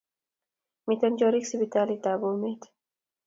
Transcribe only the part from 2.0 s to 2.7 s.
ab Bomet